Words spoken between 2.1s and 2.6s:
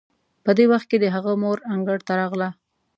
راغله.